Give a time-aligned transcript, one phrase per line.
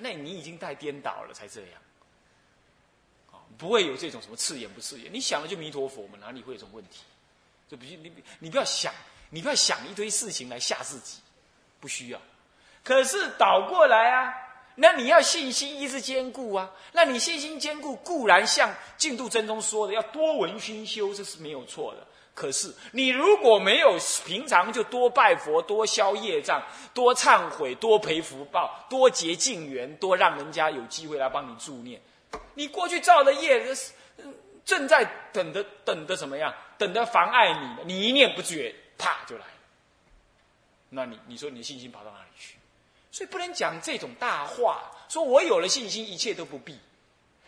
[0.00, 1.70] 那你已经太颠倒了，才这样。
[3.56, 7.02] 不会有这种什么刺眼不刺眼，你想了就弥陀佛嘛，哪里会有这种问题？
[7.68, 8.92] 就比如，你你不要想，
[9.30, 11.20] 你不要想一堆事情来吓自己，
[11.78, 12.20] 不需要。
[12.82, 14.34] 可是倒过来啊，
[14.74, 16.68] 那你要信心一直坚固啊。
[16.92, 22.04] 那你信心坚固固然像净度真宗说的，要多闻熏修，这是没有错的。
[22.34, 23.96] 可是你如果没有
[24.26, 26.60] 平常就多拜佛、多消业障、
[26.92, 32.00] 多忏悔、多培福报、多结净缘、多让人家有机会来帮你助念。
[32.54, 33.64] 你过去造的业，
[34.64, 36.52] 正在等着等着怎么样？
[36.76, 39.52] 等着妨碍你，你一念不绝，啪就来了。
[40.90, 42.56] 那你你说你的信心跑到哪里去？
[43.12, 46.76] 所以不能讲这种大话，说我有了信心，一切都不必。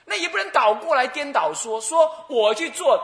[0.05, 2.97] 那也不能倒过来颠倒说，说我去做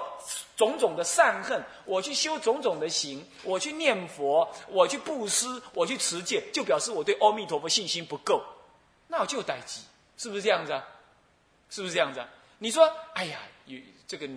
[0.62, 8.40] 种种的善恨，我去修种种的行，我去念佛，我去布施，我去持戒，就表示我对阿弥陀佛信心不够。
[9.08, 9.80] 那我就待机，
[10.16, 10.80] 是不是这样子？
[11.68, 12.24] 是不是这样子？
[12.58, 14.28] 你说，哎呀，有这个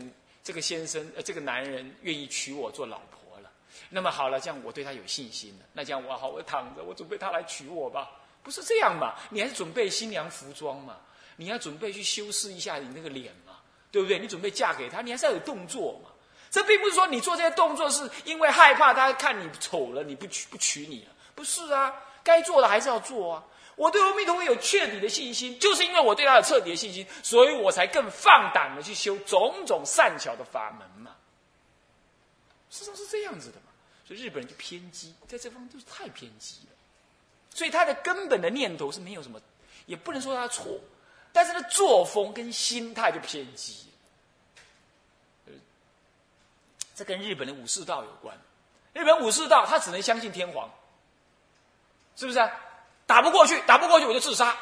[0.44, 3.52] 这个先生呃，这个男人愿意娶我做老婆了，
[3.90, 5.66] 那么好了，这样我对他有信心了。
[5.73, 8.09] 那这样我好，我躺着，我准备他来娶我吧？
[8.42, 9.14] 不是这样嘛？
[9.30, 10.98] 你还是准备新娘服装嘛？
[11.36, 13.58] 你要准备去修饰一下你那个脸嘛？
[13.92, 14.20] 对不对？
[14.20, 16.09] 你准备嫁给他，你还是要有动作嘛？
[16.56, 21.12] 这并不是说你做这些动作是因为害怕他看你丑了，你不娶不娶你了？
[21.36, 23.44] 不是啊，该做的还是要做啊。
[23.75, 31.12] 我对阿弥陀佛有彻底的信心，就是因为我对他有彻底的信心，所以我才更放胆的去修种种善巧的法门嘛。
[32.69, 33.73] 事实上是这样子的嘛。
[34.08, 36.75] 所以日本人就偏激，在这方面就是太偏激了。
[37.53, 39.42] 所以他的根本的念头是没有什么，
[39.88, 40.80] 也不能说他错，
[41.34, 43.84] 但是他作风跟心态就偏激。
[46.96, 48.36] 这跟日本的武士道有关。
[48.94, 50.70] 日本武士道他只能相信天皇，
[52.16, 52.50] 是不是啊？
[53.06, 54.56] 打不过去，打不过去我就自杀。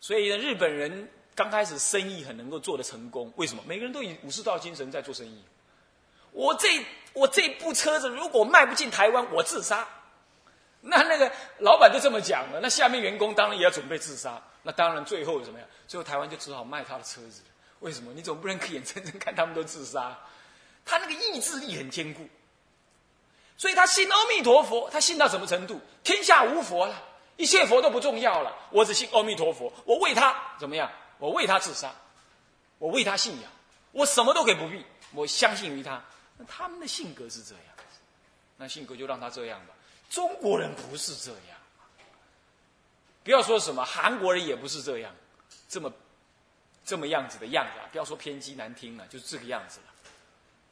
[0.00, 3.62] 所以呢，日本人刚开始生意很能够做得成功，为什么？
[3.66, 5.42] 每个人都以武士道精神在做生意。
[6.32, 6.84] 我这
[7.14, 9.88] 我这部车子如果卖不进台湾，我自杀。
[10.80, 14.40] 那那个老板就这么讲了，那下面员工当然也要准备自杀。
[14.62, 15.66] 那当然最后怎么样？
[15.88, 17.42] 最后台湾就只好卖他的车子。
[17.80, 18.12] 为什么？
[18.12, 20.16] 你总不能 眼睁睁看他们都自杀？
[20.88, 22.26] 他那个意志力很坚固。
[23.56, 25.80] 所以他信阿弥陀佛，他信到什么程度？
[26.02, 27.02] 天下无佛了，
[27.36, 29.72] 一切佛都不重要了，我只信阿弥陀佛。
[29.84, 30.90] 我为他怎么样？
[31.18, 31.92] 我为他自杀，
[32.78, 33.50] 我为他信仰，
[33.90, 36.00] 我什么都可以不必，我相信于他。
[36.36, 37.64] 那他们的性格是这样，
[38.56, 39.74] 那性格就让他这样吧。
[40.08, 41.58] 中国人不是这样，
[43.24, 45.12] 不要说什么韩国人也不是这样，
[45.68, 45.92] 这么
[46.84, 47.88] 这么样子的样子啊！
[47.90, 49.80] 不要说偏激难听了，就是这个样子，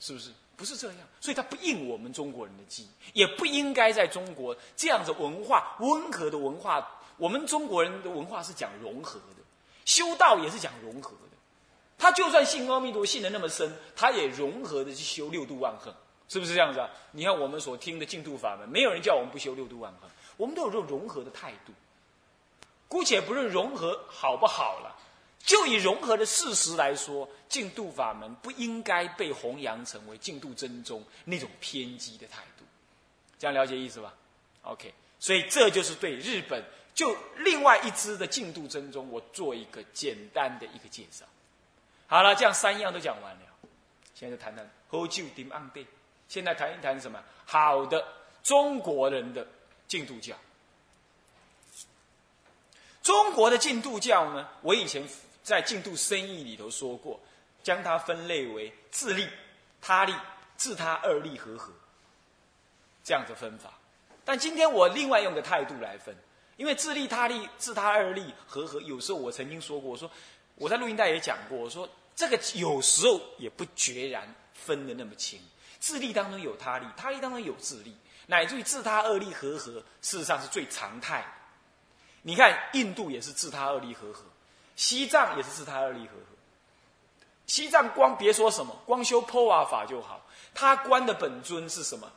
[0.00, 0.30] 是不是？
[0.56, 6.98] 不是这样，所以他不应我们中国人的机，也不应该在中国这样子文化温和的文化。
[7.18, 9.42] 我们中国人的文化是讲融合的，
[9.84, 11.36] 修道也是讲融合的。
[11.98, 15.94] 他就算信阿弥陀信的那么深，他也融合的去修六度万恒，
[16.26, 16.88] 是不是这样子啊？
[17.10, 20.08] 你看我们所听的净土法门，没有人叫我们不修六度万恒，
[20.38, 21.72] 我们都有这种融合的态度。
[22.88, 24.96] 姑且不论融合好不好了。
[25.46, 32.64] 就以融合的事实来说，净度法门不应该被弘扬成为净度真宗那种偏激的态度，
[33.38, 34.12] 这样了解意思吧
[34.62, 36.64] ？OK，所以这就是对日本
[36.96, 41.24] 就另外一支的净度真宗，我做一个简单的一个介绍。
[42.08, 43.42] 好了，这样三样都讲完了，
[44.16, 45.86] 现在谈谈何就顶安对。
[46.28, 47.22] 现在谈一谈什么？
[47.44, 48.04] 好的，
[48.42, 49.46] 中国人的
[49.86, 50.34] 净度教。
[53.00, 54.48] 中国的净度教呢？
[54.62, 55.06] 我以前。
[55.46, 57.20] 在净度生意里头说过，
[57.62, 59.28] 将它分类为自利、
[59.80, 60.12] 他利、
[60.56, 61.72] 自他二利合合
[63.04, 63.72] 这样的分法。
[64.24, 66.12] 但今天我另外用个态度来分，
[66.56, 70.10] 因为自利、他利、自他二利合合，有时候我曾经说过，我说
[70.56, 75.40] 我在录音带也讲过，我说这个有时候也不决然分的那么清。
[75.78, 77.96] 自利当中有他利，他利当中有自利，
[78.26, 81.24] 乃至于自他二利合合，事实上是最常态。
[82.22, 84.25] 你看印度也是自他二利合合。
[84.76, 86.37] 西藏也是自他二力合合。
[87.46, 90.20] 西藏光别说什么，光修破瓦法就好。
[90.55, 92.11] 他观的本尊是什么？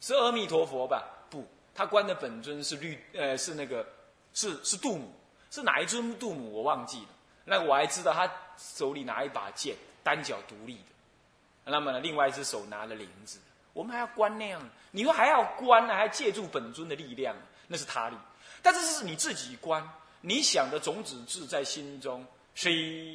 [0.00, 1.02] 是阿弥陀佛吧？
[1.30, 3.86] 不，他观的本尊是绿，呃，是那个，
[4.32, 5.12] 是是杜母，
[5.50, 6.52] 是哪一尊杜母？
[6.52, 7.08] 我忘记了。
[7.44, 11.70] 那我还知道他手里拿一把剑，单脚独立的。
[11.72, 13.38] 那么呢，另外一只手拿了铃子。
[13.72, 15.94] 我们还要观那样，你说还要观呢？
[15.94, 17.34] 还借助本尊的力量，
[17.66, 18.16] 那是他力。
[18.62, 19.88] 但是是你自己观。
[20.26, 23.14] 你想的种子字在心中，谁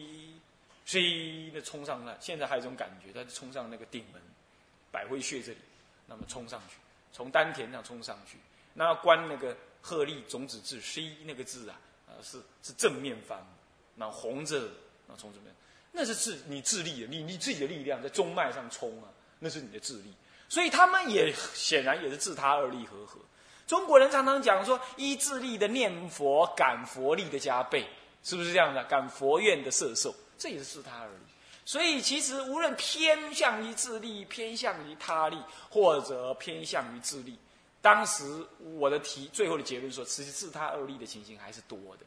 [0.86, 2.16] 谁的冲上来？
[2.22, 4.22] 现在还有一种感觉，它冲上那个顶门，
[4.92, 5.58] 百会穴这里，
[6.06, 6.76] 那么冲上去，
[7.12, 8.38] 从丹田上冲上去，
[8.76, 11.82] 那关那个鹤立种子字，谁那个字啊？
[12.08, 13.44] 啊是是正面翻，
[13.96, 14.70] 那红着，
[15.08, 15.56] 那从这边，
[15.92, 19.10] 那是智你智力的，你你自己的力量在中脉上冲啊，
[19.40, 20.14] 那是你的智力。
[20.48, 23.20] 所以他们也显然也是自他二力合合。
[23.70, 27.88] 中国人常常讲说，依智力的念佛感佛力的加倍，
[28.24, 28.84] 是不是这样的？
[28.86, 31.14] 感佛愿的摄受，这也是自他二力。
[31.66, 35.38] 所以其实无论偏向于智力，偏向于他力，
[35.70, 37.38] 或者偏向于智力，
[37.80, 38.44] 当时
[38.80, 42.06] 我的题最后的结论说，其实自他二力的情形还是多的。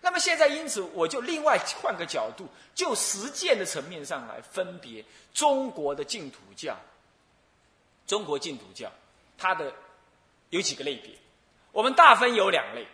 [0.00, 6.76] 那么现在，因此我就另外换个角度，就实践的层面上来分别中国的净土教。
[8.08, 8.90] 中国净土教，
[9.38, 9.72] 它的
[10.54, 11.10] 有几个类别，
[11.72, 12.86] 我们大分有两类，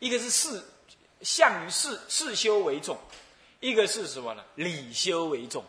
[0.00, 0.62] 一个是事
[1.22, 2.98] 向于事事修为重，
[3.58, 4.44] 一个是什么呢？
[4.54, 5.64] 理修为重，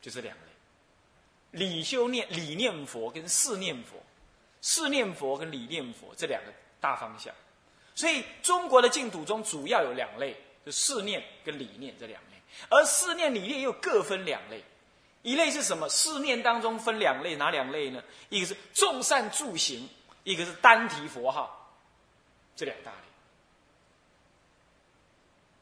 [0.00, 0.42] 就这两类。
[1.50, 4.02] 理修念理念佛跟事念佛，
[4.62, 7.34] 事念佛跟理念佛这两个大方向。
[7.94, 12.38] 所以中国的净土中主要有两类，就事念跟理念这两类，
[12.70, 14.64] 而事念理念又各分两类。
[15.20, 15.86] 一类是什么？
[15.90, 18.02] 四念当中分两类，哪两类呢？
[18.30, 19.86] 一个是众善助行，
[20.28, 21.72] 一个是单提佛号，
[22.54, 22.98] 这两大类。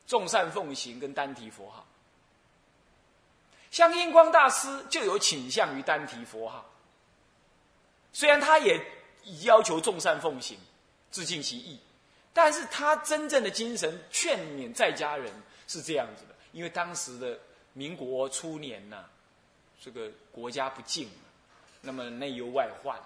[0.08, 1.86] 众善奉行跟单提佛号，
[3.70, 6.68] 像印光大师就有倾向于单提佛号。
[8.12, 8.84] 虽然他也
[9.44, 10.58] 要求众善奉行，
[11.12, 11.78] 自尽其意，
[12.32, 15.32] 但是他真正的精神劝勉在家人
[15.68, 17.38] 是这样子的，因为当时的
[17.72, 19.04] 民国初年呐。
[19.78, 21.08] 这个国家不敬，
[21.82, 22.98] 那么内忧外患，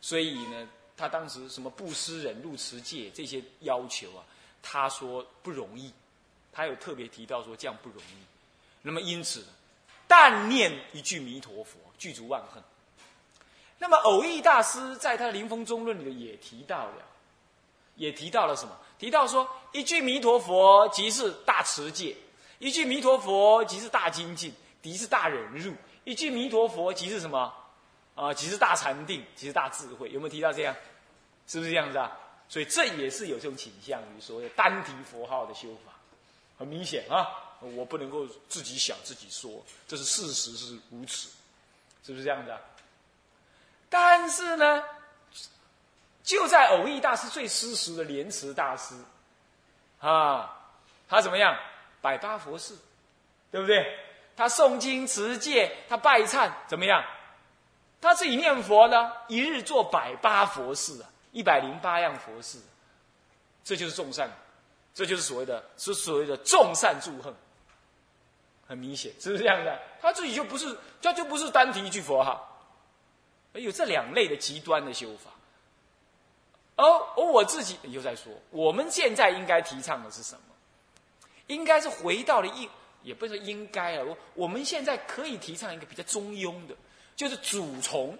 [0.00, 4.24] 所以呢，他当时什么布施忍入持戒这些要求啊，
[4.62, 5.92] 他说不容易，
[6.52, 8.24] 他有特别提到说这样不容易。
[8.82, 9.44] 那么因此，
[10.08, 12.62] 但念一句弥陀佛，具足万恨。
[13.78, 17.04] 那么偶益大师在他的《临风中论》里也提到了，
[17.96, 18.76] 也提到了什么？
[18.98, 22.16] 提到说一句弥陀佛即是大持戒，
[22.58, 24.52] 一句弥陀佛即是大精进。
[24.82, 25.74] 即是大忍入，
[26.04, 27.52] 一句弥陀佛即是什么？
[28.20, 30.10] 啊，即是大禅定，即是大智慧。
[30.10, 30.76] 有没有提到这样？
[31.46, 32.12] 是不是这样子啊？
[32.48, 35.92] 所以这也是有这种倾向于所谓单提佛号的修法，
[36.58, 37.26] 很明显啊。
[37.60, 39.50] 我不能够自己想自己说，
[39.86, 41.30] 这是事实是如此，
[42.04, 42.60] 是不是这样子啊？
[43.88, 44.82] 但是呢，
[46.22, 48.94] 就在偶益大师最失实的莲池大师，
[50.00, 50.58] 啊，
[51.08, 51.56] 他怎么样？
[52.00, 52.74] 百八佛事，
[53.50, 53.98] 对不对？
[54.36, 57.04] 他诵经持戒，他拜忏怎么样？
[58.00, 62.58] 他自己念佛呢，一日做百八佛事啊，一百零八样佛事，
[63.62, 64.30] 这就是众善，
[64.94, 67.34] 这就是所谓的，是所谓的众善助恨。
[68.66, 69.78] 很明显，是不是这样的？
[70.00, 72.66] 他自己就不是，他就不是单提一句佛号，
[73.52, 75.30] 有这两类的极端的修法。
[76.76, 80.42] 而而我自己又在说，我们现在应该提倡的是什么？
[81.48, 82.68] 应该是回到了一。
[83.02, 86.74] 也不是应该啊，我我们现在可以提倡一个比较中庸的，
[87.20, 88.18] 就是主从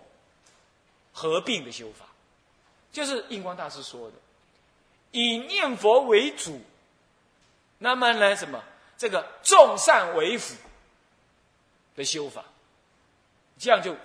[1.10, 2.04] 合并的修法，
[2.92, 4.16] 就是印光大师说的，
[5.10, 6.60] 以念佛为主，
[7.78, 8.62] 那么呢什么
[8.98, 10.54] 这个众善为辅
[11.96, 12.44] 的修法，
[13.58, 13.96] 这样就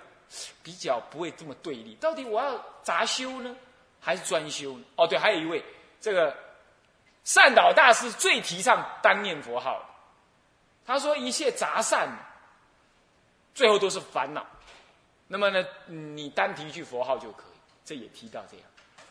[0.62, 1.94] 比较不会这么对立。
[1.96, 3.54] 到底我要杂修呢，
[4.00, 4.84] 还是专修呢？
[4.96, 5.62] 哦，对，还有一位
[6.00, 6.34] 这个
[7.22, 9.78] 善导大师最提倡单念佛号。
[10.86, 12.08] 他说：“一切杂善，
[13.54, 14.46] 最后都是烦恼。
[15.28, 17.56] 那么呢，你单提一句佛号就可以。
[17.84, 18.66] 这也提到这样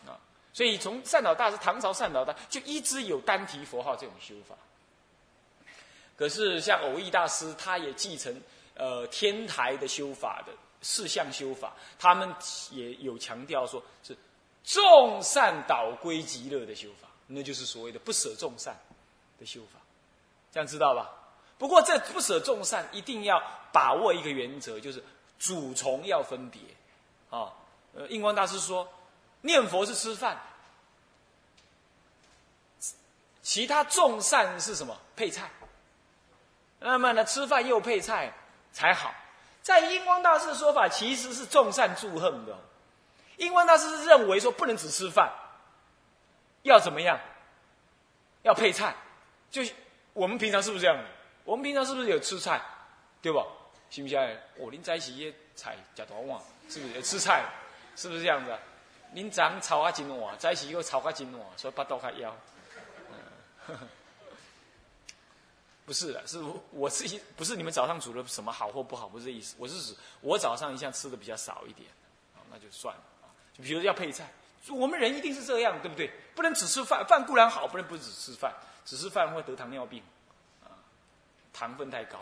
[0.06, 0.20] 啊。
[0.54, 4.56] 所以从善导大师唐朝善导大就一直有单提佛号这种修法。
[6.18, 8.42] 可是像偶益大师，他也继承
[8.76, 12.34] 呃天台的修法的四相修法，他们
[12.72, 14.16] 也有强调说是
[14.64, 18.78] 众善导归极乐的修法，那就是所谓的不舍众善
[19.40, 19.80] 的修法。
[20.54, 21.12] 这样知道吧？”
[21.58, 23.42] 不过，这不舍众善，一定要
[23.72, 25.02] 把握一个原则，就是
[25.46, 26.60] 主从要分别。
[27.30, 27.54] 啊，
[27.94, 28.92] 呃，印光大师说，
[29.42, 30.42] 念佛是吃饭，
[33.44, 34.98] 其他众善是什么？
[35.16, 35.52] 配菜。
[36.80, 38.34] 那么呢，吃饭又配菜
[38.74, 39.14] 才好。
[39.62, 42.58] 在印光大师的说法，其实是众善助恨的。
[43.38, 45.32] 印光大师是认为说，不能只吃饭，
[46.64, 47.20] 要怎么样？
[48.42, 48.96] 要配菜。
[49.52, 49.62] 就
[50.14, 50.98] 我们平常是不是这样？
[51.44, 52.60] 我们平常是不是有吃菜，
[53.22, 53.46] 对吧？
[53.96, 54.16] 是不是？
[54.58, 57.46] 哦，您在一起菜加大碗，是不是吃菜？
[57.96, 58.54] 是不是这样子？
[59.14, 62.36] 您早炒个金碗，在一起又炒个金碗，所以把刀开腰。
[65.86, 69.56] 不是的，是我自己，不是你们早上煮的什么好或不好，不是这意思。
[69.58, 71.90] 我是指我早上一向吃的比较少一点，
[72.36, 73.32] 啊，那就算了啊。
[73.54, 74.30] 就比如要配菜，
[74.70, 76.12] 我们人一定是这样，对不对？
[76.36, 80.04] 不能只吃饭，饭固然好，不能不只吃饭，只吃饭会得糖尿病，
[80.64, 80.76] 啊，
[81.54, 82.20] 糖分太高，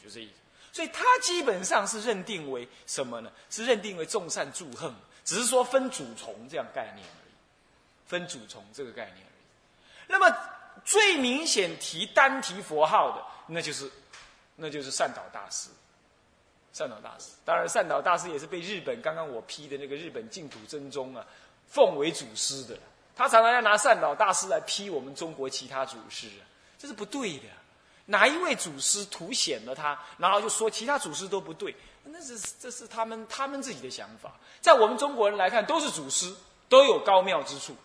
[0.00, 0.34] 就这意思。
[0.76, 3.32] 所以他基本上是认定为什么呢？
[3.48, 7.32] 是认定为众善助恨，只是说分主从这样概念而已，
[8.06, 10.04] 分主从这个概念而已。
[10.06, 10.36] 那么
[10.84, 13.90] 最明显提单提佛号的，那就是
[14.54, 15.70] 那就是善导大师。
[16.74, 21.24] 善导大师，当然善导大师也是被日本刚刚我批的那个日本净土真宗啊。
[21.68, 22.78] 奉为祖师的，
[23.16, 26.28] 他常常要拿善导大师来批我们中国其他祖师，
[26.78, 27.44] 这是不对的。
[28.06, 34.32] 哪一位祖师凸显了他，然后就说其他祖师都不对，那是这是他们他们自己的想法。
[34.60, 36.34] 在我们中国人来看，都是祖师，
[36.68, 37.76] 都有高妙之处，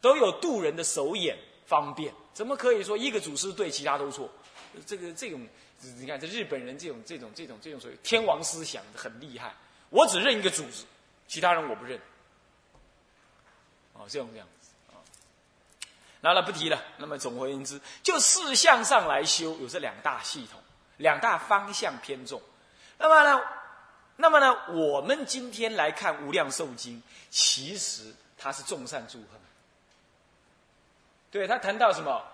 [0.00, 1.36] 都有渡人的手眼
[1.66, 4.30] 方便，怎么可以说一个祖师对，其他都错？
[4.86, 5.46] 这个这种，
[5.98, 9.54] 你看这日本人这种这种这种这种所谓天王思想很厉害，
[9.88, 10.84] 我只认一个祖师，
[11.26, 11.98] 其他人我不认。
[13.94, 14.46] 哦，这种这样
[16.20, 16.82] 子啊，那不提了。
[16.96, 20.60] 那么总而言之，就事项上来修，有这两大系统，
[20.96, 22.40] 两大方向偏重。
[22.98, 23.40] 那么呢，
[24.16, 26.96] 那么呢，我们今天来看《无量寿经》，
[27.30, 29.40] 其实它是众善助恨。
[31.30, 32.24] 对他谈到什么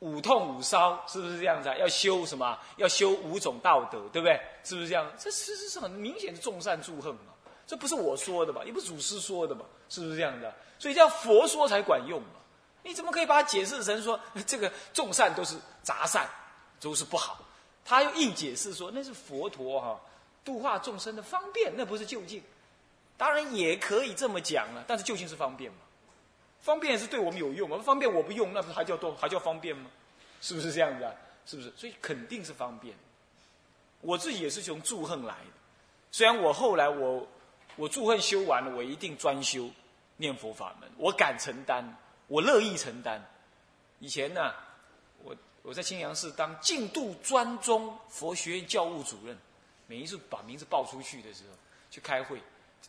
[0.00, 1.68] 五痛五烧，是不是这样子？
[1.78, 2.58] 要修什么？
[2.78, 4.40] 要修五种道德，对不对？
[4.64, 5.06] 是不是这样？
[5.18, 7.32] 这其实是很明显的众善助恨嘛。
[7.66, 8.62] 这不是我说的吧？
[8.64, 9.64] 也不是祖师说的嘛？
[9.88, 10.52] 是不是这样的？
[10.78, 12.28] 所以叫佛说才管用嘛？
[12.84, 16.28] 你怎么可以把它解释成说 这个众善都是杂善，
[16.80, 17.40] 都是不好？
[17.84, 20.00] 他又硬解释说那是佛陀哈
[20.44, 22.40] 度化众生的方便，那不是就近。
[23.16, 25.78] 当然也可以这么讲了，但是就近是方便嘛？
[26.60, 27.78] 方便是对我们有用吗？
[27.84, 29.90] 方便我不用，那不是还叫多还叫方便吗？
[30.40, 31.12] 是不是这样子啊？
[31.44, 31.72] 是不是？
[31.76, 32.94] 所以肯定是方便。
[34.00, 35.52] 我自己也是从祝恨来的，
[36.12, 37.26] 虽然我后来我。
[37.76, 39.68] 我祝恨修完了，我一定专修
[40.18, 40.88] 念佛法门。
[40.96, 41.84] 我敢承担，
[42.26, 43.24] 我乐意承担。
[43.98, 44.52] 以前呢，
[45.22, 49.36] 我我在青阳寺当净度专宗佛学院教务主任，
[49.86, 51.56] 每一次把名字报出去的时候，
[51.90, 52.40] 去开会，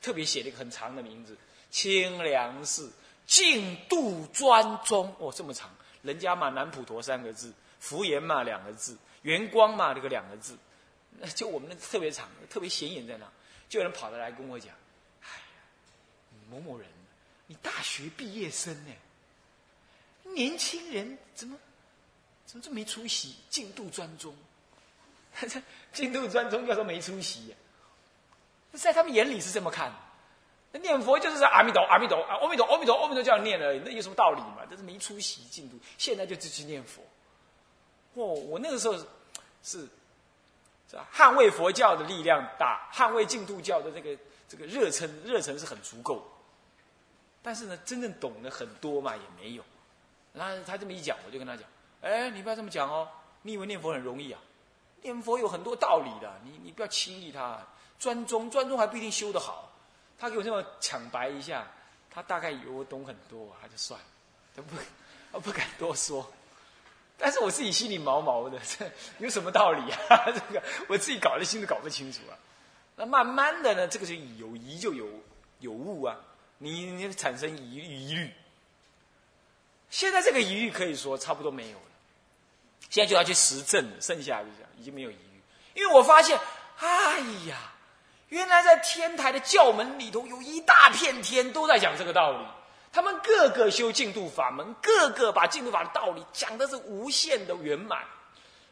[0.01, 1.37] 特别写了一个很长的名字：
[1.69, 2.91] 清凉寺
[3.25, 5.13] 净度专宗。
[5.19, 5.69] 哦，这么长，
[6.01, 10.57] 人家嘛南普陀三个字，福严嘛两个字，圆光嘛这个两个字，
[11.33, 13.25] 就我们那特别长，特别显眼在那。
[13.69, 14.73] 就有人跑得来跟我讲
[15.23, 16.87] ：“哎呀，某某人，
[17.47, 18.91] 你大学毕业生呢？
[20.35, 21.57] 年轻人怎么
[22.45, 23.35] 怎么这么没出息？
[23.49, 24.35] 进度专中，
[25.39, 25.61] 这
[25.91, 27.55] 进度专中叫做没出息？
[28.73, 29.91] 在他们眼里是这么看。
[30.73, 34.65] 念佛就是说阿弥陀阿弥陀，阿弥陀阿弥陀阿弥陀这样念而已，那有什么道理嘛？
[34.69, 35.79] 这是没出息进度。
[35.97, 37.01] 现在就只去念佛。
[38.13, 38.95] 哦，我那个时候
[39.63, 39.87] 是。”
[40.87, 41.09] 是吧？
[41.11, 44.15] 捍卫佛教的力量大，捍卫净土教的这个
[44.47, 46.23] 这个热忱热忱是很足够。
[47.41, 49.63] 但是呢，真正懂得很多嘛也没有。
[50.35, 51.63] 然后他这么一讲，我就跟他讲
[52.01, 53.07] ：“哎，你不要这么讲哦，
[53.41, 54.39] 你以为念佛很容易啊？
[55.01, 57.59] 念佛有很多道理的，你你不要轻易他。
[57.97, 59.71] 专宗专宗还不一定修得好。”
[60.17, 61.67] 他给我这么抢白一下，
[62.09, 64.05] 他大概以为我懂很多，他就算了，
[64.55, 64.75] 他不
[65.31, 66.25] 他不敢多说。
[67.17, 68.89] 但是我自己心里毛毛的，这
[69.19, 70.25] 有什么道理啊？
[70.31, 72.35] 这个我自己搞的心都搞不清楚啊。
[72.95, 75.05] 那慢慢的呢，这个就有疑就有
[75.59, 76.15] 有误啊，
[76.57, 78.33] 你你产生疑疑虑。
[79.89, 81.83] 现在这个疑虑可以说差不多没有了，
[82.89, 85.41] 现在就要去实证了，剩下就这样，已经没有疑虑。
[85.73, 86.39] 因为我发现，
[86.79, 87.57] 哎呀，
[88.29, 92.45] 原来在天台的教门里头有一大片天都在讲这个道理。
[92.91, 98.01] 他们个个修净土法门，个个把净土法的道理讲的是无限的圆满，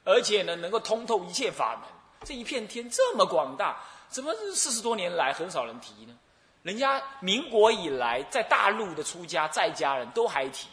[0.05, 1.89] 而且呢，能够通透一切法门。
[2.23, 3.77] 这一片天这么广大，
[4.07, 6.17] 怎么四十多年来很少人提呢？
[6.61, 10.69] 人家民国以来在大陆的出家在家人都还提，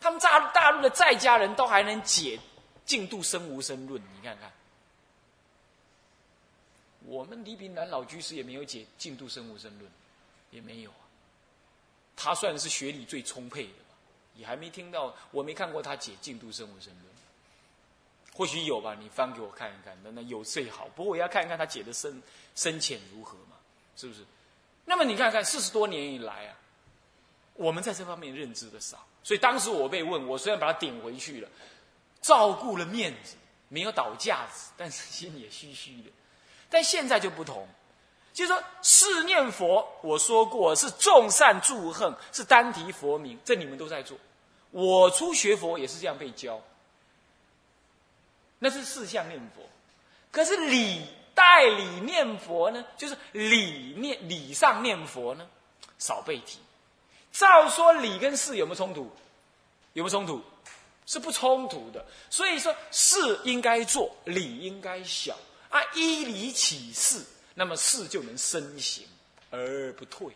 [0.00, 2.38] 他们大大陆的在家人都还能解
[2.84, 4.50] 净度生无生论，你看看，
[7.06, 9.90] 我们黎平南老居士也没有解净度生无生论，
[10.50, 10.96] 也没有啊。
[12.16, 13.94] 他算是学理最充沛的吧，
[14.34, 17.04] 也还没听到，我没看过他解《净度生无生论》，
[18.36, 18.96] 或许有吧？
[18.98, 20.88] 你翻给我看一看，那那有最好。
[20.96, 22.22] 不过我要看一看他解的深
[22.54, 23.56] 深浅如何嘛，
[23.96, 24.24] 是不是？
[24.84, 26.56] 那么你看看四十多年以来啊，
[27.58, 31.48] 我们在这方面认知的少，所以当时我被问，我虽然把他顶回去了，
[32.22, 33.34] 照顾了面子，
[33.68, 36.10] 没有倒架子，但是心里也虚虚的。
[36.70, 37.66] 但现在就不同。
[38.32, 44.16] 就是说，四念佛，我说过是众善助恨，是单提佛名，这你们都在做。
[44.70, 46.60] 我初学佛也是这样被教，
[48.60, 49.62] 那是四相念佛。
[50.30, 55.48] 可是理代理念佛呢，就是理念理上念佛呢，
[55.98, 56.60] 少被提。
[57.32, 59.10] 照说理跟事有没有冲突？
[59.92, 60.42] 有没有冲突？
[61.06, 62.04] 是不冲突的。
[62.28, 65.36] 所以说事应该做，理应该小
[65.70, 69.06] 啊，依理起事，那么事就能身行
[69.50, 70.28] 而不退。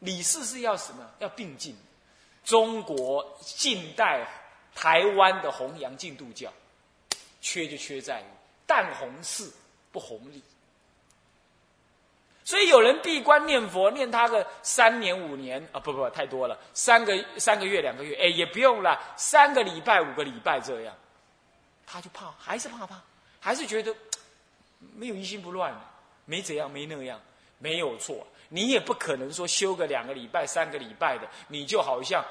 [0.00, 1.10] 理事是要什么？
[1.20, 1.76] 要并进。
[2.44, 4.28] 中国近代
[4.74, 6.52] 台湾的弘扬进度教，
[7.40, 8.24] 缺就缺在于
[8.66, 9.50] 但弘事
[9.90, 10.42] 不弘理。
[12.46, 20.94] 所以有人闭关念佛，念他个三年五年啊，不不太多了，三个三个月两个月，哎，也不用了，三个礼拜五个礼拜这样，
[21.84, 23.02] 他就怕，还是怕怕，
[23.40, 23.92] 还是觉得
[24.94, 25.74] 没有一心不乱，
[26.24, 27.20] 没怎样没那样，
[27.58, 28.24] 没有错。
[28.48, 32.24] 你也不可能说修个两个礼拜三个礼拜的，你就好像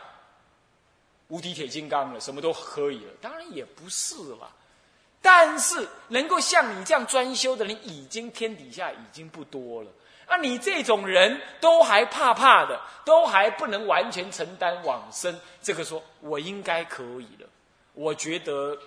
[1.28, 3.12] 无敌铁金刚了，什么都可以了。
[3.20, 4.50] 当然也不是了，
[5.22, 9.92] 但是能够像你这样专修的人，已经天底下已经不多了。
[10.28, 17.48] 啊，你这种人都还怕怕的，都还不能完全承担往生，这个说我应该可以了。
[17.94, 18.78] 我觉得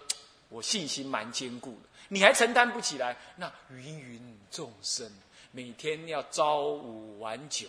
[0.49, 3.16] 我信心蛮坚固的，你还承担不起来？
[3.37, 5.11] 那芸芸众生
[5.52, 7.68] 每天要朝五晚九，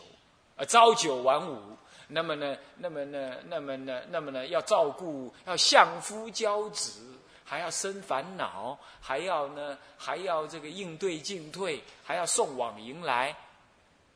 [0.55, 6.99] 呃，朝九晚五，那么呢，那么呢，那么呢，那么呢，要照顾，要相夫教子，
[7.45, 13.35] 还要生烦恼，还要呢，还要这个应对进退，还要送往迎来。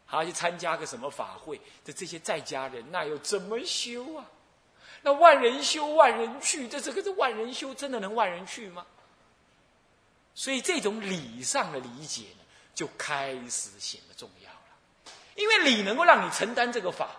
[0.06, 4.26] 还要去参加个什么法会的这些在家人，那又怎么修啊？
[5.02, 8.86] 那万人修万人去，这这个这万人修真的能万人去吗？
[10.36, 12.44] 所以这种理上的理解呢，
[12.74, 15.14] 就开始显得重要了。
[15.36, 17.10] 因为理能够让你承担这个法，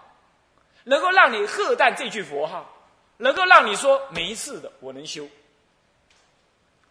[0.84, 2.74] 能够让你喝淡这句佛号，
[3.18, 5.28] 能够让你说没事的，我能修。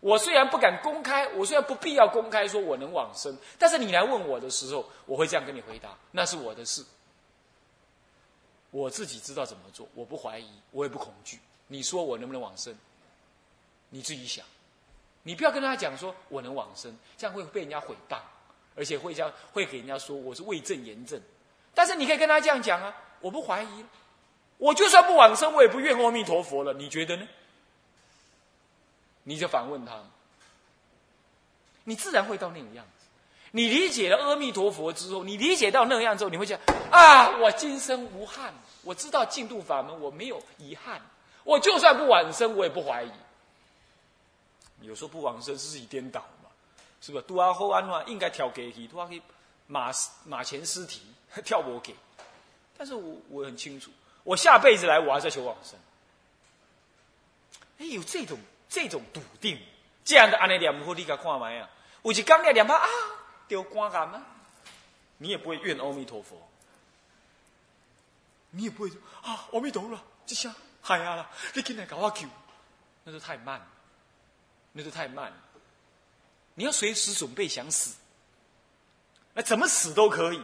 [0.03, 6.83] 我虽然不敢公开，我虽然不必要公开说我能往生，但是你来问我的时候，我会这样跟你回答：那是我的事，
[8.69, 11.39] 我自己知道怎么做，我不怀疑，我也不恐惧。
[11.67, 12.75] 你说我能不能往生？
[13.91, 14.45] 你自己想，
[15.23, 18.17] 你不要跟他讲说我能往生，这样会被人家毁谤，
[18.75, 21.17] 而且会这样会给人家说我是为证言证。
[21.73, 23.85] 但是你可以跟他这样讲啊，我不怀疑，
[24.57, 26.73] 我就算不往生，我也不怨阿弥陀佛了。
[26.73, 27.25] 你觉得呢？
[29.23, 30.03] 你就反问他，
[31.83, 33.05] 你自然会到那种样子。
[33.51, 36.59] 你理解了阿弥陀佛之后，你理解到那样之后，你会讲
[36.91, 41.01] 啊，我今生无憾，我知道净土法门，我没有遗憾。
[41.43, 43.11] 我就算不往生，我也不怀疑。
[44.81, 46.49] 有时候不往生是自己颠倒嘛，
[47.01, 47.23] 是不是？
[47.25, 49.21] 杜阿后安话应该跳给去，杜阿可以
[49.67, 49.91] 马
[50.25, 51.01] 马前尸体
[51.45, 51.95] 跳我给。
[52.77, 53.91] 但是我我很清楚，
[54.23, 55.77] 我下辈子来，我还在求往生。
[57.77, 58.39] 哎，有这种。
[58.73, 59.61] 这种笃定，
[60.03, 61.69] 这样的安尼念佛，你甲看麦啊？
[62.01, 62.89] 有一刚念念啊，
[63.47, 64.25] 丢光干吗？
[65.19, 66.41] 你也不会怨阿弥陀佛，
[68.49, 72.27] 你也不会说啊，阿弥陀佛，这下嗨呀了，你进来搞我救，
[73.03, 73.67] 那就太慢了，
[74.71, 75.37] 那就太慢了。
[76.55, 77.95] 你要随时准备想死，
[79.35, 80.41] 那怎么死都可以。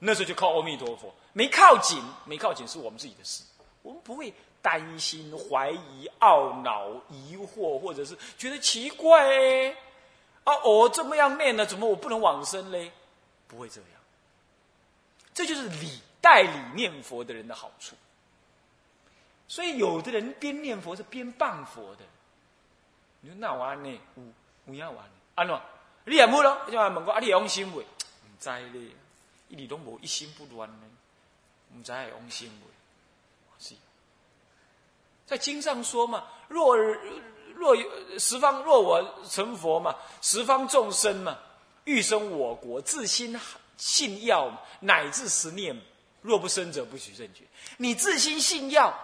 [0.00, 3.44] 那时候就靠阿弥陀佛，没靠紧，没靠紧是我们自己的事，
[3.82, 4.34] 我们不会。
[4.66, 9.76] 担心、怀疑、懊恼、疑惑，或者是觉得奇怪哎，
[10.42, 12.90] 啊，我这么样念呢，怎么我不能往生嘞？
[13.46, 13.90] 不会这样，
[15.32, 17.94] 这就是理代理念佛的人的好处。
[19.46, 22.02] 所以有的人边念佛是边谤佛的，
[23.20, 24.00] 你说那玩呢？
[24.16, 25.08] 有有样玩？
[25.36, 25.60] 安怎？
[26.06, 26.58] 你也冇咯？
[26.68, 27.84] 就问我啊，你用心未？
[27.84, 28.82] 唔知咧，
[29.48, 30.86] 一直都无一心不乱呢，
[31.76, 32.75] 唔知系用心未？
[35.26, 37.76] 在经上说嘛，若若
[38.18, 41.36] 十方若我成佛嘛，十方众生嘛，
[41.84, 43.38] 欲生我国，自心
[43.76, 45.76] 信要乃至十念，
[46.22, 47.42] 若不生者不取正觉。
[47.76, 48.96] 你自心信要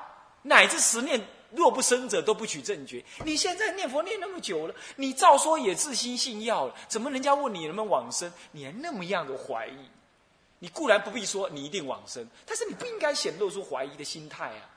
[0.43, 3.05] 乃至十念，若不生者都不取正觉。
[3.25, 9.89] 你现在念佛念那么久了，你照说也自心信要了，怎么人家问你能不能往生，你还那么样的怀疑？
[10.61, 14.69] 你固然不必说你一定往生，但是你不应该显露出怀疑的心态啊。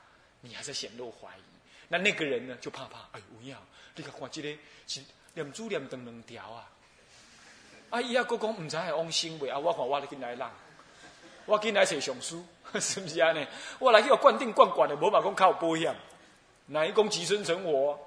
[0.46, 1.40] 你还在显露怀疑，
[1.88, 3.56] 那那个人呢就怕怕，哎，有影，
[3.94, 4.48] 你看看这个
[4.86, 5.00] 是
[5.34, 6.70] 念珠念灯两条啊，
[7.90, 10.50] 啊，伊啊国讲唔知系往生未啊，我看我来进来让，
[11.46, 12.44] 我进来写上书，
[12.80, 13.46] 是不是安尼？
[13.78, 15.94] 我来去个灌定灌灌的，无法讲靠保险，
[16.66, 17.98] 哪一公即生成我？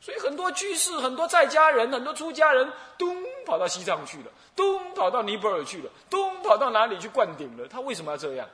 [0.00, 7.66] 所以很多居士、很多在家人、很多出家人，咚跑到西藏去了，咚跑到尼泊尔去了，咚跑到哪里去灌顶了？
[7.68, 8.48] 他为什么要这样？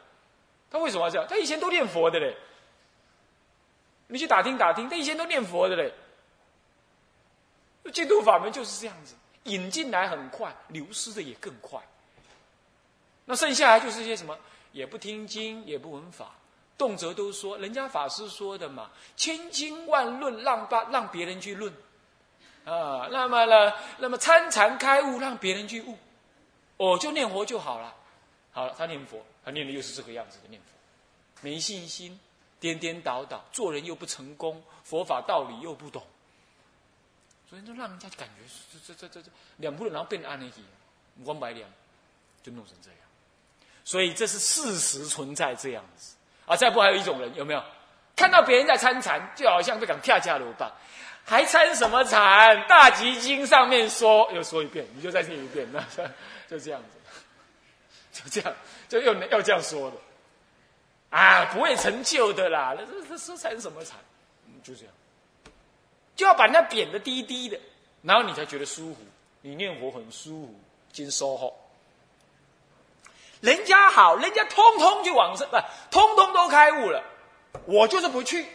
[0.74, 1.24] 他为什么要这样？
[1.30, 2.36] 他以前都念佛的嘞，
[4.08, 5.94] 你去打听打听，他以前都念佛的嘞。
[7.92, 11.80] 净土法门就是这样子，引进来很快，流失的也更快。
[13.24, 14.36] 那剩下来就是一些什么，
[14.72, 16.32] 也不听经，也不闻法，
[16.76, 21.72] 动辄都说人家法师说的嘛，千经万论让把让别人去论，
[22.64, 25.96] 啊，那么呢，那么参禅开悟让别人去悟，
[26.76, 27.94] 我就念佛就好了，
[28.50, 30.68] 好了，他念佛，他念的又是这个样子的念佛，
[31.42, 32.18] 没信心，
[32.58, 36.02] 颠颠倒倒，做人又不成功，佛法道理又不懂，
[37.48, 40.56] 所以就让人家感觉这这这这这两步人然后变安尼去，
[41.24, 41.68] 光白两，
[42.42, 42.98] 就弄成这样。
[43.84, 46.14] 所以这是事实存在这样子
[46.46, 46.56] 啊！
[46.56, 47.62] 再不还有一种人有没有？
[48.16, 50.72] 看到别人在参禅，就好像被讲跳架罗棒，
[51.24, 52.66] 还参什么禅？
[52.66, 55.84] 大集经上面说，又说一遍，你就再念一遍，那
[56.48, 56.96] 就这样子，
[58.22, 58.56] 就这样，
[58.88, 59.96] 就又要这样说的
[61.10, 61.46] 啊！
[61.46, 63.98] 不会成就的啦，那这这说禅什么禅？
[64.62, 64.94] 就这样，
[66.14, 67.58] 就要把那贬的低低的，
[68.02, 69.00] 然后你才觉得舒服，
[69.40, 70.54] 你念佛很舒服，
[70.92, 71.52] 经收获。
[73.40, 75.58] 人家好，人家通通就往生，不，
[75.90, 77.02] 通通都开悟了。
[77.66, 78.46] 我就是不去，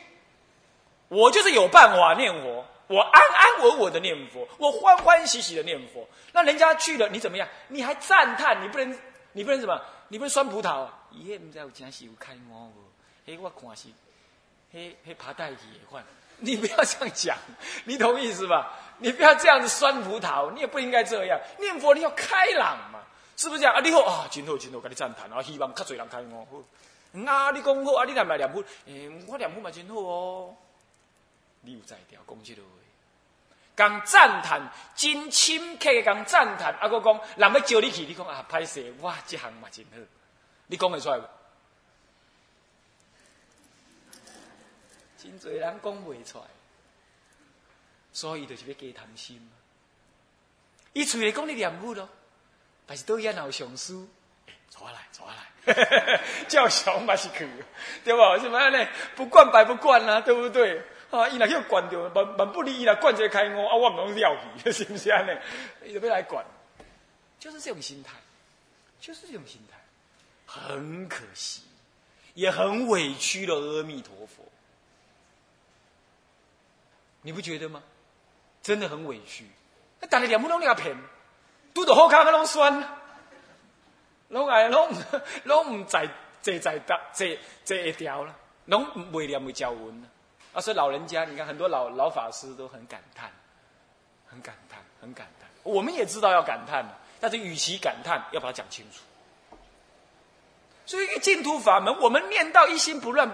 [1.10, 6.08] 我就是有办法念佛，我安安稳稳的念佛，我欢欢喜喜的念佛。
[6.32, 7.48] 那人家去了，你怎么样？
[7.68, 8.64] 你还赞叹？
[8.64, 9.00] 你不能，
[9.34, 9.82] 你不能什么？
[10.08, 10.88] 你不能酸葡萄。
[11.12, 12.74] 伊迄唔知有真是有开悟无？
[13.26, 13.88] 嘿，我看是，
[14.72, 16.04] 嘿嘿爬代去也换。
[16.38, 17.38] 你不要这样讲，
[17.86, 18.74] 你懂意思吧？
[19.00, 23.00] 你不要这样子酸葡萄，你也不应该这样念佛，你要开朗嘛。
[23.36, 23.80] 是不是这样啊？
[23.80, 25.42] 你好啊，真好真好，跟你赞叹啊！
[25.42, 26.66] 希望较侪人开悟。
[27.26, 28.64] 啊，你讲好啊，你来买念佛？
[28.86, 30.56] 诶，我念佛嘛真好哦。
[31.62, 32.68] 你有在调讲这个话，
[33.80, 34.62] 讲赞叹，
[34.94, 36.74] 真亲切讲赞叹。
[36.74, 39.98] 啊，我讲人要招你去，你讲啊，歹势，哇，这行嘛真好。
[40.68, 41.28] 你讲会出来不？
[45.18, 46.46] 真侪人讲袂出来，
[48.12, 49.50] 所以就是要加贪心。
[50.92, 52.10] 伊嘴会讲你两部咯。
[52.86, 54.08] 但是都要闹上司，
[54.70, 57.48] 坐下来，坐下来， 叫小嘛是去，
[58.04, 58.38] 对吧？
[58.40, 58.88] 什么呢？
[59.16, 60.84] 不惯白不惯啊，对不对？
[61.12, 65.32] 啊，伊若去管掉，蛮蛮不利伊啦，管这开我啊，我唔拢了去， 是不是安尼？
[65.90, 66.46] 伊就要来管，
[67.40, 68.14] 就是这种心态，
[69.00, 69.78] 就是这种心态，
[70.46, 71.64] 很可惜，
[72.34, 74.44] 也很委屈了阿弥陀佛，
[77.22, 77.82] 你不觉得吗？
[78.62, 79.46] 真的很委屈，
[80.00, 80.96] 那打了两不拢你要骗。
[81.74, 82.84] 拄到好卡，他拢酸，
[84.28, 84.92] 拢爱拢
[85.46, 86.08] 拢唔在
[86.42, 87.26] 坐在搭坐
[87.64, 90.04] 坐一条了，拢袂念会教文
[90.60, 93.32] 啊，所以老人家，你看很多老老法师都很感叹，
[94.30, 95.50] 很感叹，很感叹。
[95.64, 96.86] 我们也知道要感叹
[97.22, 99.00] 但是与其感叹，要把它讲清楚。
[100.86, 103.34] 所以净土法门，我们念到一心不乱，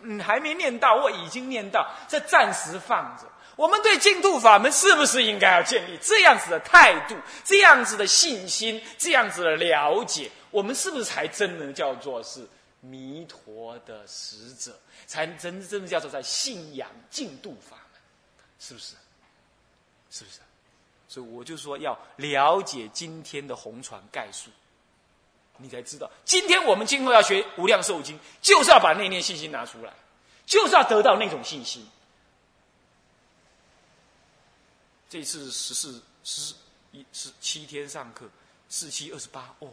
[0.00, 3.24] 嗯，还没念到，我已经念到，这暂时放着。
[3.56, 10.30] 我们对净土法门是不是应该要建立这样子的态度、这样子的信心、这样子的了解？
[10.50, 12.48] 我们是不是才真的叫做是
[12.84, 18.00] 弥陀的使者，才真正的叫做在信仰净度法门？
[18.58, 18.96] 是不是？
[20.10, 20.40] 是不是？
[21.08, 24.50] 所以我就说要了解今天的红传概述，
[25.58, 29.92] 你才知道，今天我们今后要学无量寿经，就是要把那念信心拿出来，
[30.44, 31.86] 就是要得到那种信心。
[35.08, 36.54] 这次十四十
[36.90, 38.26] 一十七天上课，
[38.68, 39.68] 四七二十八哦，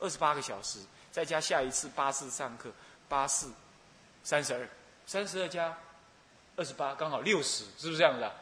[0.00, 2.70] 二十八个小时，再加下一次八次上课，
[3.08, 3.50] 八四
[4.22, 4.68] 三十二，
[5.06, 5.76] 三十二加
[6.56, 8.32] 二十八，刚好六十，是不是这样的？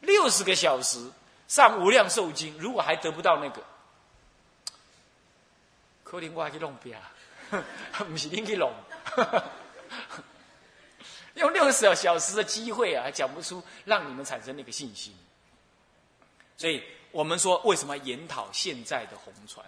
[0.00, 1.10] 六十个小时
[1.48, 3.62] 上无量寿经，如果还得不到那个，
[6.04, 6.96] 可能我还去弄别，
[7.96, 8.72] 不是你去弄，
[11.34, 15.14] 用六十个小时的机会啊，还讲不出让你们产生那个信心。
[16.56, 19.64] 所以我们说，为什么研讨现在的红船，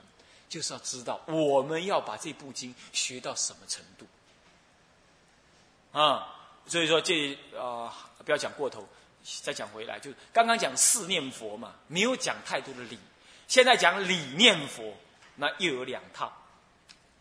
[0.48, 4.06] 就是要知道我们要把这部经学到什么程度
[5.98, 6.34] 啊？
[6.66, 8.86] 所以说，这啊，不要讲过头，
[9.42, 12.98] 再讲回来，就是刚刚讲四念佛嘛，没有讲太多的理。
[13.46, 14.94] 现在讲理念佛，
[15.36, 16.30] 那又有两套，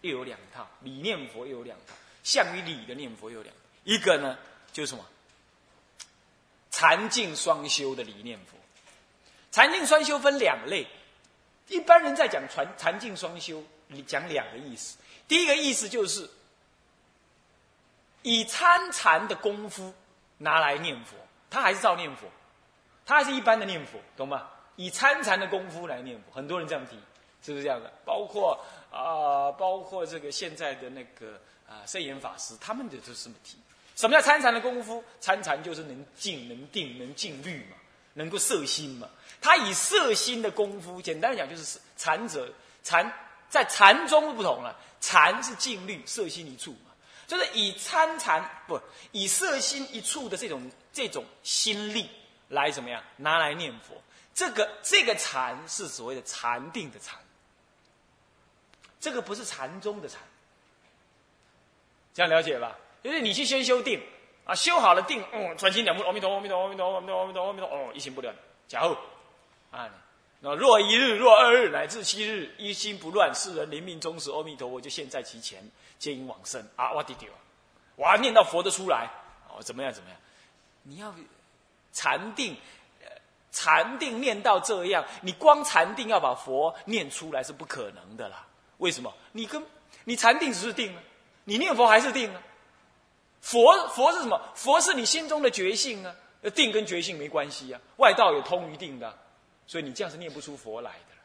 [0.02, 4.38] 又有两套理念佛，又有两套相于理的念佛，又有两一个呢，
[4.74, 5.06] 就是什么
[6.70, 8.58] 禅净双修的理念佛。
[9.50, 10.86] 禅净双修分两类，
[11.68, 14.98] 一般人在讲禅禅净双修，你讲两个意思。
[15.28, 16.30] 第一个意思就是
[18.22, 19.94] 以参禅的功夫
[20.38, 21.16] 拿来念佛，
[21.50, 22.28] 他还是照念佛，
[23.06, 24.50] 他还是一般的念佛，懂吗？
[24.76, 26.96] 以参禅的功夫来念佛，很多人这样提，
[27.42, 27.92] 是不是这样的？
[28.06, 33.58] 包括啊，包括这个现在的那个啊圣严法师，他们的都是这么提。
[33.96, 35.04] 什么叫参禅的功夫？
[35.20, 37.77] 参禅就是能静、能定、能静虑嘛，
[38.18, 39.08] 能够摄心嘛。
[39.40, 42.52] 他以摄心的功夫，简单的讲就是禅者
[42.84, 43.10] 禅
[43.50, 46.92] 在禅中不同了，禅是静虑，色心一处嘛，
[47.28, 52.10] 就是以参禅不以色心一处的这种这种心力
[52.50, 53.96] 来怎么样拿来念佛。
[54.34, 57.18] 这个这个禅是所谓的禅定的禅，
[59.00, 60.20] 这个不是禅宗的禅，
[62.14, 62.78] 这样了解吧？
[63.04, 64.02] 就是你去先修定
[64.48, 68.34] 啊，修好了定，嗯，专心两目，阿弥陀，阿弥陀，阿弥陀，阿弥陀，阿弥陀，阿弥陀，哦，一心不乱，
[68.68, 68.98] 假后
[69.70, 69.90] 啊，
[70.40, 76.94] 若一日，若二日，乃至七日，一心不乱，世人临命终时，阿弥陀佛就现，在其前，接引往生啊！
[76.94, 77.36] 我弟弟啊，
[77.98, 79.10] 哇，念到佛的出来
[79.50, 79.92] 哦，怎么样？
[79.92, 80.18] 怎么样？
[80.84, 81.14] 你要
[81.92, 82.56] 禅定。
[83.50, 88.46] 禅定念到这样，你光禅定要把佛念出来是不可能的啦。
[88.78, 89.12] 为什么？
[89.32, 89.66] 你跟
[90.04, 91.02] 你禅定只是定啊，
[91.46, 92.42] 你念佛还是定啊。
[93.48, 94.42] 佛佛是什么？
[94.56, 96.14] 佛是你心中的觉性啊。
[96.54, 97.80] 定跟觉性没关系啊。
[97.96, 99.18] 外道有通于定的，
[99.66, 101.16] 所以你这样是念不出佛来的。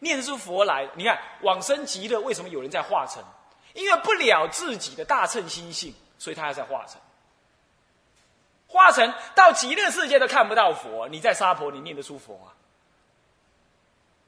[0.00, 3.24] 念出佛来，你看往生极乐，为什么有人在化成？
[3.72, 7.00] 因为不了自己的大乘心性，所以他还在化成。
[8.66, 12.52] 化成到极乐世界都看不到佛，你在沙婆你念得出佛啊？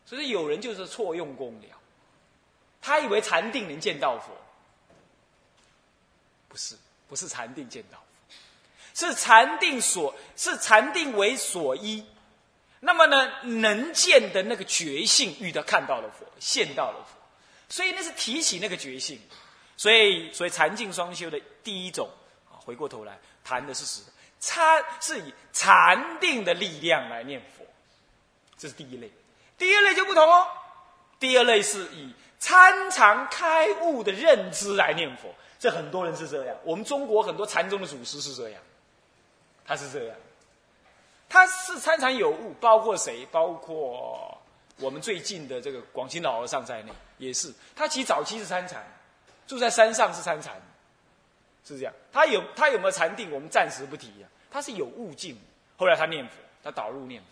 [0.06, 1.76] 所以有人就是错用功了，
[2.80, 4.32] 他以为禅定能见到佛，
[6.48, 6.76] 不是，
[7.10, 7.98] 不是禅定见到
[8.94, 12.06] 佛，是禅定所，是禅定为所依，
[12.78, 17.14] 那么呢，能见的那个觉性遇到看到了佛，见到了佛，
[17.68, 19.20] 所以那是提起那个觉性，
[19.76, 22.08] 所以所以禅净双修的第一种
[22.48, 24.00] 啊，回过头来谈的是实。
[24.42, 27.66] 参是以禅定的力量来念佛，
[28.56, 29.10] 这是第一类。
[29.58, 30.46] 第二类就不同哦，
[31.18, 35.34] 第二类是以参禅开悟的认知来念佛。
[35.60, 38.62] 这很多人是这样，我们中国很多禅宗的祖师是这样，
[39.66, 40.16] 他是这样，
[41.28, 43.26] 他是参禅有悟，包括谁？
[43.26, 44.36] 包括
[44.78, 47.52] 我们最近的这个广清老和尚在内，也是。
[47.76, 48.82] 他其实早期是参禅，
[49.46, 50.60] 住在山上是参禅。
[51.62, 54.26] 是这样，他有他有没有禅定，我们暂时不提呀。
[54.50, 55.38] 他是有悟境，
[55.76, 56.32] 后来他念佛，
[56.64, 57.28] 他导入念佛。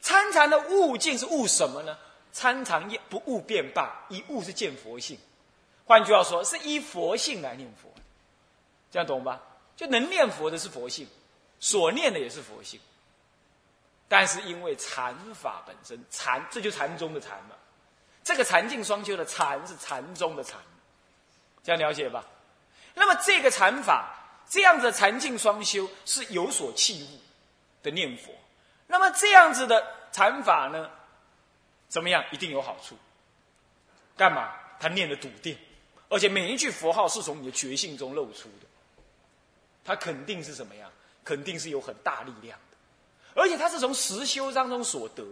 [0.00, 1.98] 参禅的悟境是悟什么呢？
[2.32, 5.18] 参禅也不悟便罢，一悟是见佛性。
[5.84, 7.88] 换句话说，是依佛性来念佛，
[8.90, 9.40] 这样懂吧？
[9.76, 11.06] 就能念佛的是佛性，
[11.60, 12.80] 所念的也是佛性。
[14.08, 17.56] 但是因为禅法本身，禅这就禅宗的禅嘛。
[18.22, 20.58] 这个禅境双修的禅是禅宗的禅，
[21.64, 22.24] 这样了解吧？
[22.94, 24.14] 那么这个禅法，
[24.48, 27.20] 这样子禅境双修是有所器物
[27.82, 28.32] 的念佛。
[28.86, 30.90] 那么这样子的禅法呢，
[31.92, 32.24] 怎么样？
[32.30, 32.96] 一定有好处。
[34.16, 34.54] 干嘛？
[34.80, 35.54] 他念的笃定，
[36.08, 38.66] 而且每一句佛号是从你的觉性中露出的，
[39.84, 40.90] 他肯定是什么样？
[41.22, 45.22] 肯定是有很大力量的，而且他是从实修当中所得。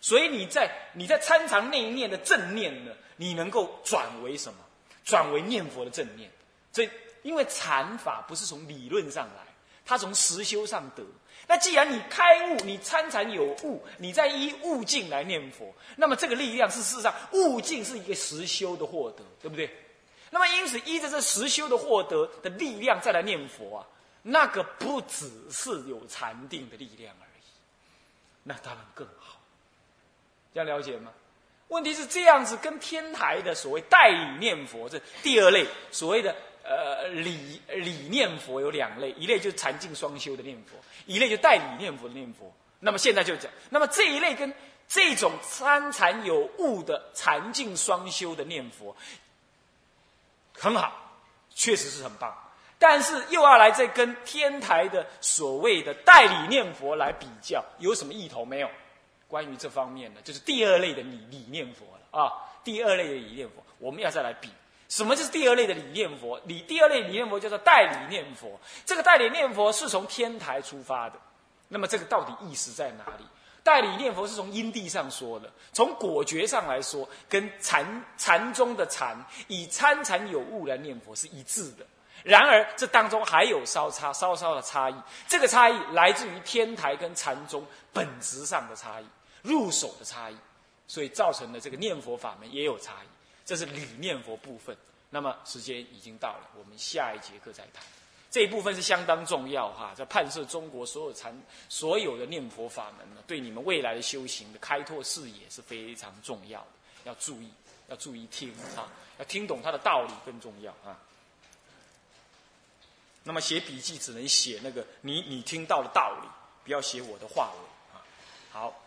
[0.00, 4.58] 所以你在你在参禅那一念的正念呢，你能够转为什么？
[5.04, 6.28] 转为念佛的正念。
[6.72, 6.90] 所以
[7.22, 9.46] 因为禅法不是从理论上来，
[9.86, 11.04] 它从实修上得。
[11.50, 19.68] 那既然你开悟，你参禅有悟，你在依悟境来念佛，那么这个力量是事实上悟境是一个实修的获得，对不对？
[20.30, 23.86] 那么因此依着这实修的获得的力量再来念佛啊，
[24.22, 27.42] 那个不只是有禅定的力量而已，
[28.44, 29.40] 那当然更好。
[30.54, 31.10] 这样了解吗？
[31.66, 36.32] 问题是这样子，跟天台的所谓代理念佛这第二类所谓的
[36.64, 42.52] 呃理理念佛有两类，一类就是禅净双修的念佛，一类就代理念佛念佛。
[42.78, 44.52] 那么现在就讲，那么这一类跟
[44.88, 48.96] 这种参禅有悟的禅净双修的念佛
[50.54, 50.92] 很好，
[51.54, 52.36] 确实是很棒，
[52.78, 58.70] 但是又要来再跟天台的所谓的代理念佛来比较，有什么意头没有？
[59.28, 62.32] 关于这方面呢，就是第二类的理理念佛了啊。
[62.64, 64.50] 第二类的理念佛，我们要再来比，
[64.90, 66.38] 什么就是第二类的理念佛？
[66.44, 68.60] 理第二类理念佛叫做代理念佛。
[68.84, 71.16] 这个代理念佛是从天台出发的，
[71.68, 73.24] 那么这个到底意思在哪里？
[73.62, 81.86] 代理念佛是从因地上说的，从果觉上来说，跟禅禅宗的禅以参禅有悟来念佛是一致的。
[82.24, 84.94] 然而这当中还有稍差稍稍的差异，
[85.28, 89.06] 这个差异来自于天台跟禅宗本质上的差异。
[89.42, 90.36] 入手的差异，
[90.86, 93.06] 所以造成了这个念佛法门也有差异。
[93.50, 94.76] 这是理念佛部分。
[95.10, 97.82] 那么时间已经到了，我们下一节课再谈。
[98.30, 101.36] 这一部分是相当重要哈，在判摄中国所有禅
[101.68, 106.66] 所有的念佛法门呢，对你们未来的修行的开拓视野是非常重要的。
[107.02, 107.50] 要注意，
[107.88, 108.86] 要注意听啊，
[109.18, 110.96] 要听懂它的道理更重要啊。
[113.24, 116.28] 那么写笔记只能写那个你你听到的道理，
[116.62, 118.06] 不要写我的话文啊。
[118.52, 118.80] 好。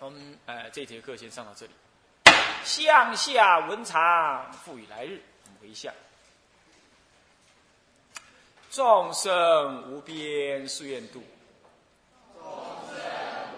[0.00, 1.72] 我们呃这节课先上到这里。
[2.64, 5.22] 向下文长，赋与来日。
[5.44, 5.92] 我们回向：
[8.70, 11.22] 众生无边誓愿度，
[12.34, 12.44] 众
[12.88, 12.96] 生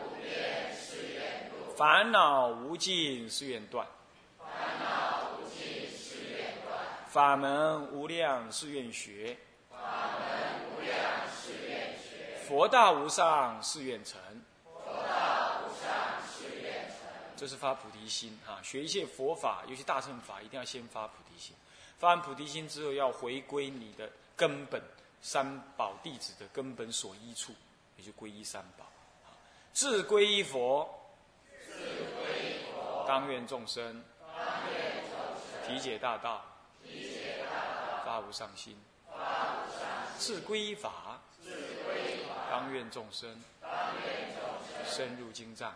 [0.04, 3.86] 无边誓愿度；烦恼无尽誓愿断，
[4.38, 4.46] 烦
[4.78, 9.36] 恼无尽誓愿断；法门无量誓愿学，
[9.70, 9.78] 法
[10.18, 10.94] 门无量
[11.34, 14.20] 誓愿学；佛道无上誓愿成。
[17.38, 18.58] 这是发菩提心啊！
[18.64, 21.54] 学一切佛法，尤其大乘法，一定要先发菩提心。
[21.96, 24.82] 发完菩提心之后，要回归你的根本
[25.22, 27.54] 三宝弟子的根本所依处，
[27.96, 28.84] 也就皈依三宝。
[29.72, 30.92] 自皈依佛，
[33.06, 34.02] 当愿众生
[35.64, 36.44] 体解大道，
[38.04, 38.74] 发无上心；
[40.18, 41.20] 自皈依法，
[42.50, 43.40] 当愿众生
[44.84, 45.72] 深入经藏。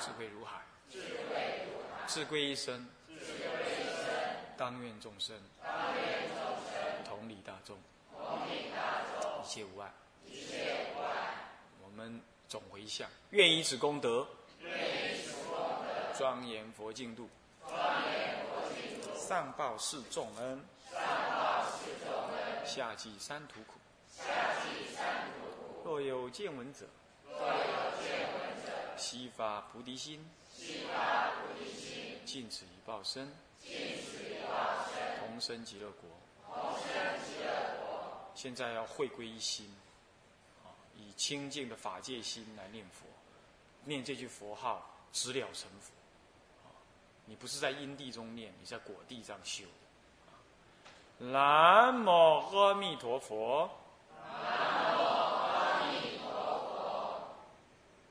[0.00, 4.14] 智慧如海，智慧如海，智慧一生，智慧一生，
[4.56, 6.38] 当愿众生，当愿众
[6.72, 7.76] 生，同理大众，
[8.12, 9.92] 同理大众，一切无碍，
[10.24, 11.34] 一切无碍。
[11.82, 14.26] 我们总回向，愿以此功德，
[14.60, 17.28] 愿以此功德，庄严佛净土，
[17.66, 17.80] 庄
[18.12, 23.80] 严佛净土，上报四重恩，上报四重恩，下济三途苦，
[24.16, 24.22] 下
[24.62, 25.04] 济三
[25.40, 25.88] 途苦。
[25.88, 26.86] 若有见闻者，
[27.26, 27.87] 若有。
[28.98, 36.10] 悉发菩提心，西发菩提心尽此一报身，尽此一报身同生极乐国。
[36.44, 36.92] 同生
[37.24, 39.72] 极乐国现在要会归一心，
[40.96, 43.06] 以清净的法界心来念佛，
[43.84, 45.92] 念这句佛号，直了成佛。
[47.24, 49.64] 你不是在因地中念，你在果地上修。
[51.18, 53.70] 南无阿弥陀佛。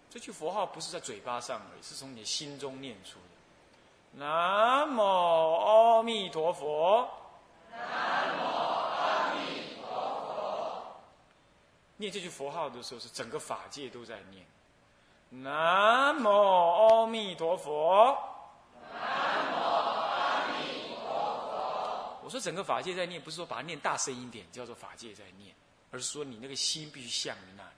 [0.10, 4.20] 这句佛号不是在嘴巴上而已，是从你的心中念出的。
[4.20, 7.08] 南无阿弥陀佛。
[7.70, 7.78] 南
[8.38, 9.86] 无阿弥陀
[10.26, 10.96] 佛。
[11.98, 14.46] 念这句佛号的时候，是整个法界都在念。
[15.30, 18.17] 南无阿弥陀佛。
[18.93, 21.10] 南无阿弥陀
[21.52, 22.20] 佛。
[22.24, 25.54] 我说整个法界在念，不是说把它念大声一点，叫做法界在念，
[25.91, 27.70] 而是说你那个心必须向于那里。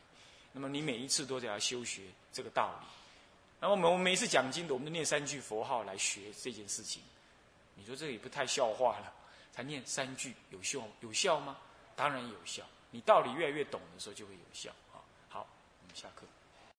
[0.51, 2.88] 那么你每一次都得要修学这个道理。
[3.59, 7.03] 那么我们我们每次讲经的，我们都念三句佛号来学这件事情。
[7.75, 9.13] 你说这个也不太笑话了，
[9.53, 11.57] 才念三句有效有效吗？
[11.95, 12.63] 当然有效。
[12.91, 15.03] 你道理越来越懂的时候就会有效啊。
[15.29, 15.47] 好，
[15.81, 16.25] 我们下课。